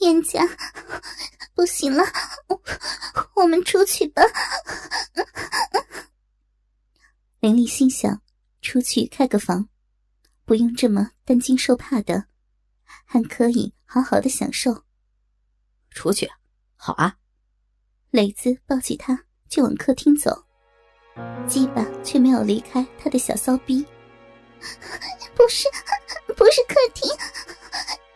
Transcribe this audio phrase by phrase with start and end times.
[0.00, 0.46] 冤家，
[1.54, 2.02] 不行了，
[2.46, 2.62] 我
[3.34, 4.22] 我们出去吧。
[7.40, 8.20] 林丽心想，
[8.60, 9.68] 出去开个房，
[10.44, 12.26] 不用这么担惊受怕的，
[13.04, 14.84] 还可以好好的享受。
[15.90, 16.30] 出去，
[16.76, 17.16] 好啊。
[18.10, 20.46] 磊子抱起他就往客厅走，
[21.46, 23.84] 鸡巴却没有离开他的小骚逼。
[25.34, 25.68] 不是，
[26.36, 27.10] 不是客厅，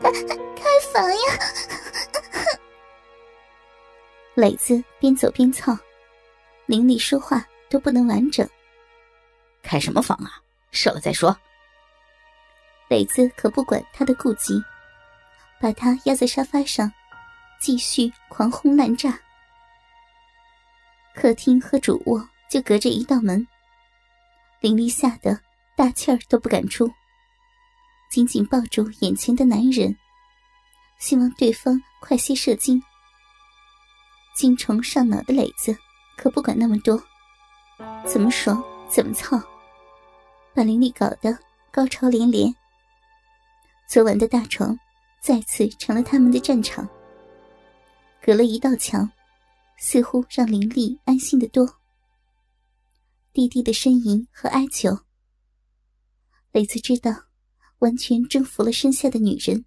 [0.00, 0.10] 开
[0.56, 1.38] 开房呀！
[4.34, 5.76] 磊子边走边操，
[6.66, 8.48] 林丽说话都不能完整。
[9.62, 10.40] 开什么房啊？
[10.70, 11.36] 射了再说。
[12.88, 14.62] 磊子可不管他的顾忌，
[15.60, 16.92] 把他压在沙发上，
[17.60, 19.18] 继续狂轰滥炸。
[21.14, 23.46] 客厅和主卧就隔着一道门，
[24.60, 25.38] 林丽吓得
[25.76, 26.90] 大气儿都不敢出，
[28.10, 29.96] 紧紧抱住眼前的男人，
[30.98, 32.82] 希望对方快些射精。
[34.34, 35.76] 精虫上脑的磊子
[36.16, 37.02] 可不管那么多，
[38.06, 39.40] 怎么爽怎么操，
[40.54, 41.38] 把林丽搞得
[41.70, 42.54] 高潮连连。
[43.88, 44.78] 昨晚的大床
[45.20, 46.88] 再次成了他们的战场，
[48.22, 49.10] 隔了一道墙。
[49.78, 51.66] 似乎让林丽安心的多。
[53.32, 54.96] 低低的呻吟和哀求，
[56.52, 57.10] 磊子知道，
[57.78, 59.64] 完全征服了身下的女人。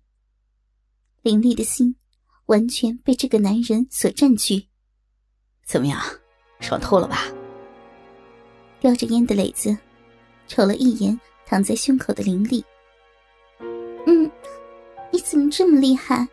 [1.24, 1.96] 林丽的心
[2.46, 4.68] 完全被这个男人所占据。
[5.66, 6.00] 怎么样，
[6.60, 7.24] 爽透了吧？
[8.80, 9.76] 叼着烟的磊子，
[10.48, 12.64] 瞅了一眼躺在胸口的林丽。
[14.06, 14.30] 嗯，
[15.12, 16.28] 你怎么这么厉害？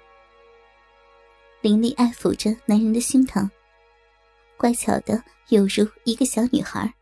[1.63, 3.49] 林丽爱抚着男人的胸膛。
[4.59, 6.93] 乖巧的，犹如一个小女孩。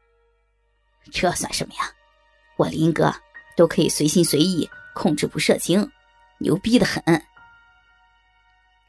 [1.10, 1.92] 这算什么呀？
[2.56, 3.12] 我林哥
[3.60, 5.86] 都可以随心随意控制不射精，
[6.38, 7.04] 牛逼的很。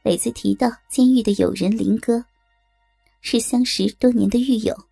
[0.01, 2.23] 磊子提到监狱的友人林哥，
[3.19, 4.87] 是相识多年的狱友。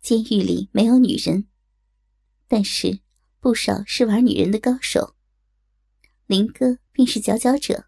[0.00, 1.46] 监狱里没有女人，
[2.46, 3.00] 但是
[3.38, 5.14] 不少是玩女人的高手。
[6.24, 7.84] 林哥便是佼佼者。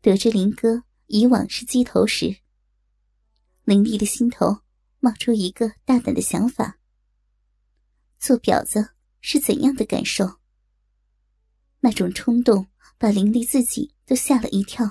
[0.00, 2.36] 得知林哥以往是鸡头时，
[3.64, 4.60] 林丽的心头
[5.00, 6.77] 冒出一个大胆的想法：
[8.18, 8.90] 做婊子
[9.20, 10.38] 是怎样的感受？
[11.80, 12.66] 那种冲动
[12.98, 14.90] 把林丽自己都吓了一跳。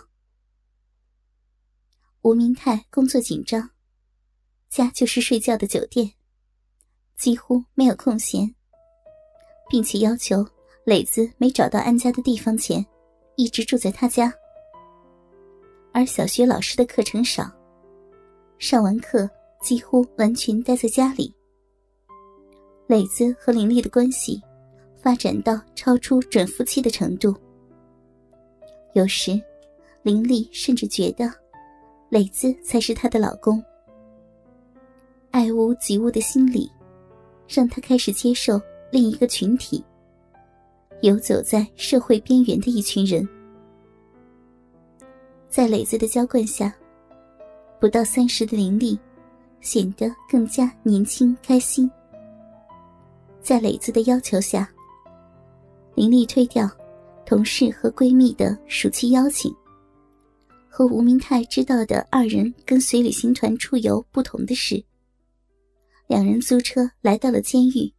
[2.21, 3.71] 吴明泰工作紧张，
[4.69, 6.13] 家就是睡觉的酒店，
[7.17, 8.55] 几乎没有空闲，
[9.69, 10.45] 并且要求
[10.85, 12.85] 磊子没找到安家的地方前，
[13.35, 14.33] 一直住在他家。
[15.93, 17.51] 而小学老师的课程少。
[18.59, 19.29] 上完课，
[19.61, 21.33] 几乎完全待在家里。
[22.87, 24.41] 磊子和林丽的关系
[24.95, 27.35] 发展到超出准夫妻的程度。
[28.93, 29.39] 有时，
[30.03, 31.29] 林丽甚至觉得，
[32.09, 33.61] 磊子才是她的老公。
[35.31, 36.71] 爱屋及乌的心理，
[37.47, 38.59] 让她开始接受
[38.89, 39.83] 另一个群体——
[41.03, 43.27] 游走在社会边缘的一群人。
[45.49, 46.73] 在磊子的浇灌下。
[47.79, 48.97] 不到三十的林丽，
[49.61, 51.87] 显得更加年轻开心。
[53.47, 54.69] 在磊子的要求下，
[55.95, 56.69] 林丽推掉
[57.25, 59.55] 同事和闺蜜的暑期邀请。
[60.67, 64.83] 和吴明泰知道的二人跟随旅行团出游不同的是，
[66.07, 67.89] 两人租车来到了监狱，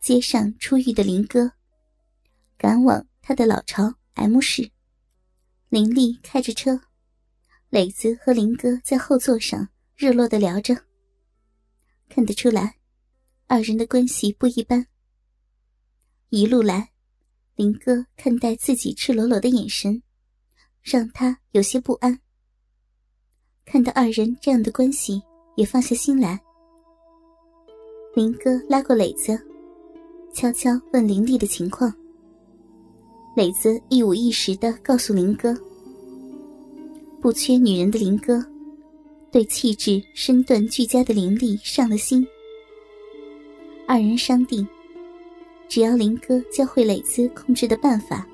[0.00, 1.50] 接上出狱的林哥，
[2.58, 4.70] 赶往他的老巢 M 市。
[5.70, 6.78] 林丽开着车。
[7.70, 10.76] 磊子和林哥在后座上热络的聊着，
[12.10, 12.76] 看得出来，
[13.52, 14.86] 二人的关系不一般。
[16.30, 16.88] 一路来，
[17.54, 20.02] 林哥看待自己赤裸裸的眼神，
[20.80, 22.18] 让他有些不安。
[23.66, 25.20] 看到二人这样的关系，
[25.56, 26.40] 也放下心来。
[28.14, 29.38] 林哥拉过磊子，
[30.32, 31.94] 悄悄问林丽的情况。
[33.36, 35.54] 磊子一五一十的告诉林哥。
[37.20, 38.42] 不缺女人的林哥，
[39.30, 42.26] 对气质身段俱佳的林丽上了心。
[43.86, 44.66] 二人商定，
[45.68, 48.26] 只要林哥教会磊子控制的办法，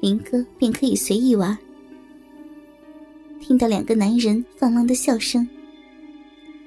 [0.00, 1.56] 林哥便可以随意玩。
[3.40, 5.48] 听到两个男人放浪的笑声，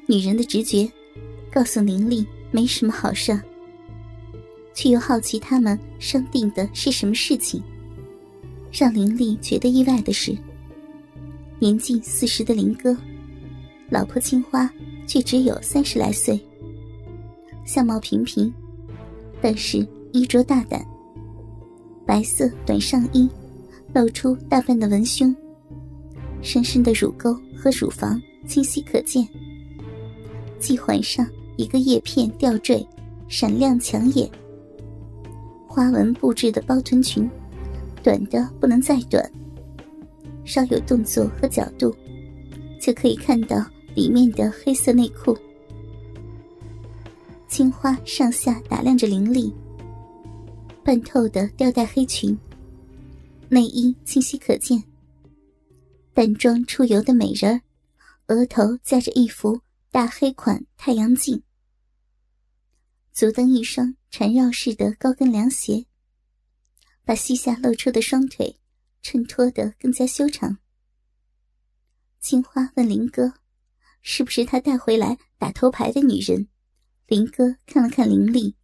[0.07, 0.89] 女人的直觉
[1.51, 3.39] 告诉林丽没什么好事，
[4.73, 7.61] 却又好奇他们商定的是什么事情。
[8.71, 10.35] 让林丽觉得意外的是。
[11.59, 12.95] 年近四十的林哥，
[13.89, 14.69] 老婆青花
[15.07, 16.37] 却只有三十来岁，
[17.65, 18.53] 相貌平平，
[19.41, 20.85] 但是衣着大胆。
[22.05, 23.27] 白色短上衣，
[23.93, 25.35] 露出大半的文胸，
[26.41, 29.27] 深深的乳沟和乳房清晰可见。
[30.59, 31.27] 系环上
[31.57, 32.85] 一个叶片吊坠，
[33.27, 34.29] 闪亮抢眼。
[35.67, 37.29] 花纹布置的包臀裙，
[38.01, 39.29] 短的不能再短。
[40.45, 41.93] 稍有动作和角度，
[42.79, 43.65] 就可以看到
[43.95, 45.35] 里面的黑色内裤。
[47.55, 49.49] 青花上下打量着林丽，
[50.83, 52.37] 半透的吊带黑裙，
[53.47, 54.83] 内衣清晰可见。
[56.13, 57.61] 淡妆出油的美人，
[58.27, 61.41] 额头架着一副大黑款太阳镜，
[63.13, 65.85] 足蹬一双缠绕式的高跟凉鞋，
[67.05, 68.59] 把膝下露出的双腿
[69.01, 70.57] 衬托得更加修长。
[72.19, 73.35] 青花问林哥
[74.03, 76.49] ：“是不是他带回来打头牌的女人？”
[77.07, 78.55] 林哥看了看林丽，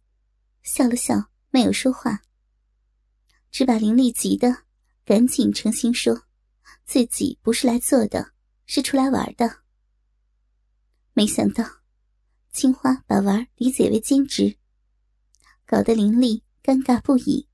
[0.64, 2.22] 笑了笑，没有说话，
[3.52, 4.64] 只把林丽急得
[5.04, 6.24] 赶紧澄清说
[6.84, 8.32] ：“自己不是来做的，
[8.66, 9.58] 是出来玩的。”
[11.14, 11.64] 没想到，
[12.50, 14.56] 青花把玩理解为兼职，
[15.64, 17.46] 搞得林丽尴尬不已。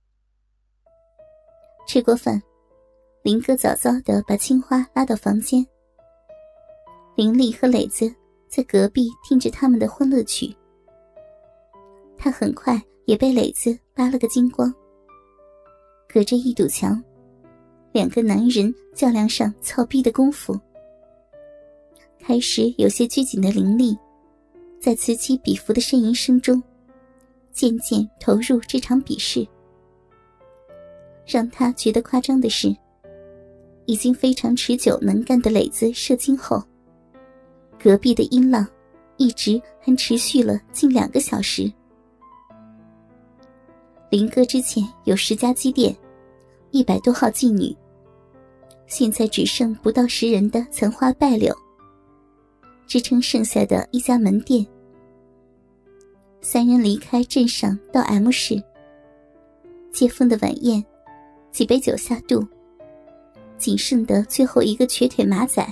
[1.86, 2.42] 吃过饭，
[3.22, 5.66] 林哥早早的把青花拉到房间，
[7.14, 8.10] 林丽和磊子
[8.48, 10.56] 在隔壁听着他们的欢乐曲。
[12.28, 14.70] 他很快也被磊子扒了个精光。
[16.06, 17.02] 隔着一堵墙，
[17.90, 20.54] 两个男人较量上操逼的功夫。
[22.18, 23.96] 开始有些拘谨的林丽，
[24.78, 26.62] 在此起彼伏的呻吟声中，
[27.50, 29.48] 渐渐投入这场比试。
[31.24, 32.76] 让他觉得夸张的是，
[33.86, 36.62] 已经非常持久能干的磊子射精后，
[37.82, 38.68] 隔壁的音浪
[39.16, 41.72] 一直还持续了近两个小时。
[44.10, 45.94] 林哥之前有十家鸡店，
[46.70, 47.76] 一百多号妓女，
[48.86, 51.54] 现在只剩不到十人的残花败柳，
[52.86, 54.66] 支撑剩下的一家门店。
[56.40, 58.62] 三人离开镇上到 M 市，
[59.92, 60.82] 接风的晚宴，
[61.52, 62.42] 几杯酒下肚，
[63.58, 65.62] 仅剩的最后一个瘸腿马仔，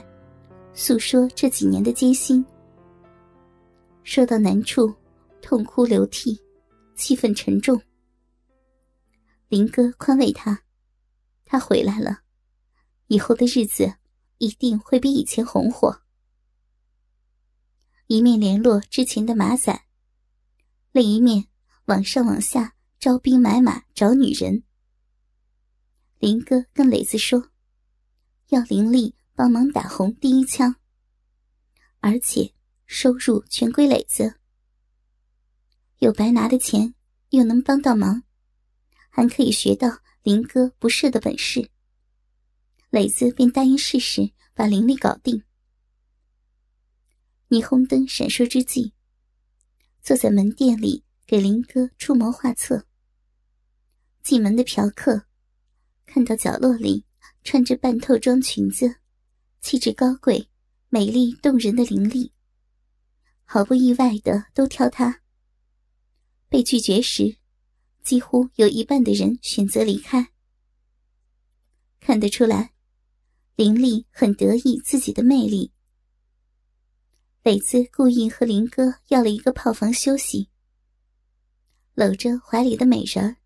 [0.74, 2.44] 诉说这几年的艰辛。
[4.02, 4.92] 说到难处，
[5.40, 6.38] 痛哭流涕，
[6.96, 7.80] 气氛沉重。
[9.48, 10.64] 林哥宽慰他
[11.46, 12.22] ：“他回来了，
[13.06, 13.94] 以后的日子
[14.38, 16.02] 一定会比以前红火。”
[18.08, 19.86] 一面联络之前的马仔，
[20.90, 21.46] 另一面
[21.84, 24.64] 往上往下招兵买马找女人。
[26.18, 27.50] 林哥跟磊子说
[28.50, 30.74] ：“要林丽帮忙打红第一枪，
[32.00, 32.52] 而且
[32.84, 34.40] 收入全归磊子，
[35.98, 36.94] 有白拿的钱，
[37.30, 38.24] 又能帮到忙。”
[39.16, 41.70] 还可以学到林哥不射的本事，
[42.90, 45.42] 磊子便答应试试把林丽搞定。
[47.48, 48.92] 霓虹灯闪烁之际，
[50.02, 52.86] 坐在门店里给林哥出谋划策。
[54.22, 55.24] 进门的嫖客
[56.04, 57.06] 看到角落里
[57.42, 58.96] 穿着半透装裙子、
[59.62, 60.50] 气质高贵、
[60.90, 62.32] 美丽动人的林丽，
[63.46, 65.22] 毫不意外的都挑她。
[66.50, 67.38] 被拒绝时。
[68.06, 70.28] 几乎有一半的人选择离开。
[71.98, 72.70] 看得出来，
[73.56, 75.72] 林丽很得意自己的魅力。
[77.42, 80.48] 磊子故意和林哥要了一个炮房休息，
[81.94, 83.38] 搂着怀里的美人，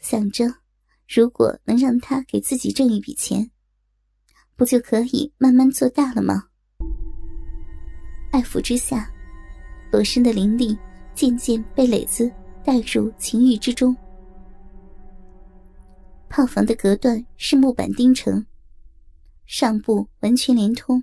[0.00, 0.44] 想着
[1.08, 3.50] 如果能让他给自己挣一笔钱，
[4.54, 6.48] 不就可以慢慢做大了吗？
[8.32, 9.10] 爱抚之下，
[9.90, 10.76] 裸身的林丽
[11.14, 12.30] 渐渐被磊子。
[12.64, 13.96] 带入情欲之中。
[16.28, 18.46] 炮房的隔断是木板钉成，
[19.44, 21.02] 上部完全连通。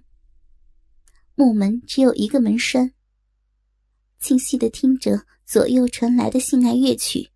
[1.36, 2.92] 木门只有一个门栓。
[4.20, 7.30] 清晰的听着左右传来的性爱乐曲，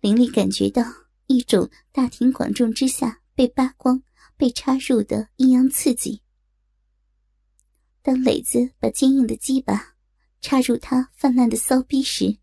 [0.00, 0.82] 林丽感觉到
[1.26, 4.02] 一种大庭广众之下被扒光、
[4.36, 6.22] 被插入的阴阳刺激。
[8.00, 9.94] 当磊子把坚硬的鸡巴
[10.40, 12.38] 插入他泛滥的骚逼时，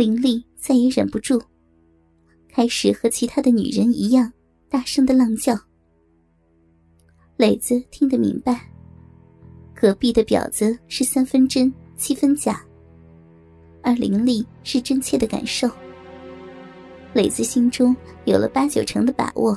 [0.00, 1.38] 林丽再也忍不住，
[2.48, 4.32] 开始和其他的女人一样
[4.70, 5.54] 大声的浪叫。
[7.36, 8.66] 磊子听得明白，
[9.74, 12.64] 隔壁的婊子是三分真七分假，
[13.82, 15.68] 而林丽是真切的感受。
[17.12, 19.54] 磊子心中有了八九成的把握。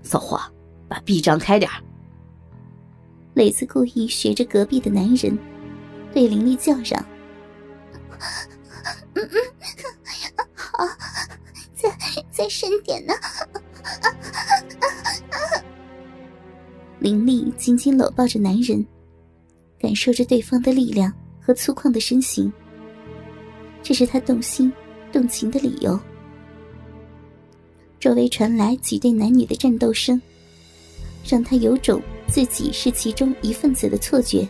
[0.00, 0.40] 骚货，
[0.86, 1.68] 把臂张开点
[3.34, 5.36] 磊子故意学着隔壁的男人，
[6.14, 7.04] 对林丽叫嚷。
[9.18, 10.86] 嗯嗯，好，
[11.74, 11.90] 再
[12.30, 13.12] 再深点呢！
[17.00, 18.86] 林丽紧紧搂抱着男人，
[19.78, 22.52] 感受着对方的力量和粗犷的身形。
[23.82, 24.72] 这是她动心、
[25.10, 25.98] 动情的理由。
[27.98, 30.20] 周围传来几对男女的战斗声，
[31.24, 34.46] 让她有种自己是其中一份子的错觉。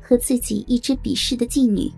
[0.00, 1.92] 和自己一直鄙视的妓女，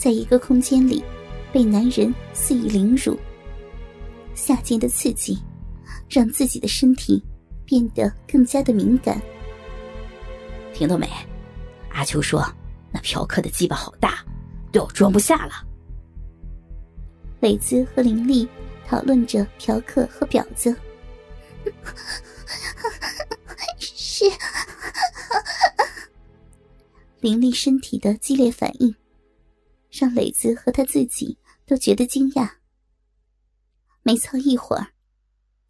[0.00, 1.04] 在一个空间里，
[1.52, 3.20] 被男人肆意凌辱。
[4.34, 5.38] 下贱的刺激，
[6.08, 7.22] 让自己的身体
[7.66, 9.20] 变得更加的敏感。
[10.72, 11.06] 听到没？
[11.90, 12.42] 阿秋说，
[12.90, 14.24] 那嫖客的鸡巴好大，
[14.72, 15.52] 都要装不下了。
[17.40, 18.48] 磊子和林丽
[18.88, 20.74] 讨论着嫖客和婊子。
[23.78, 24.24] 是。
[27.20, 28.94] 林丽身体的激烈反应，
[30.00, 32.50] 让磊子和他自己都觉得惊讶。
[34.02, 34.94] 没操一会儿，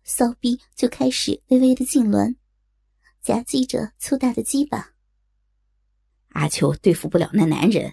[0.05, 2.37] 骚逼就开始微微的痉挛，
[3.21, 4.93] 夹击着粗大的鸡巴。
[6.29, 7.93] 阿秋对付不了那男人，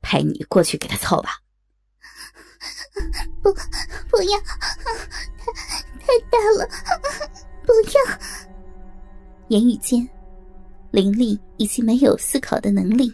[0.00, 1.42] 派你过去给他操吧。
[3.42, 3.52] 不，
[4.08, 5.52] 不要，太
[5.98, 6.68] 太大了，
[7.66, 8.18] 不要。
[9.48, 10.08] 言语间。
[10.90, 13.12] 林丽已经没有思考的能力，